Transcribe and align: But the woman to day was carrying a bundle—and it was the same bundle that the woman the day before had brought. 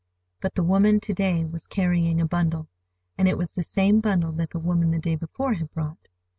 But 0.41 0.55
the 0.55 0.63
woman 0.63 0.99
to 1.01 1.13
day 1.13 1.45
was 1.45 1.67
carrying 1.67 2.19
a 2.19 2.25
bundle—and 2.25 3.27
it 3.27 3.37
was 3.37 3.51
the 3.53 3.61
same 3.61 3.99
bundle 4.01 4.31
that 4.31 4.49
the 4.49 4.57
woman 4.57 4.89
the 4.89 4.97
day 4.97 5.15
before 5.15 5.53
had 5.53 5.71
brought. 5.75 6.07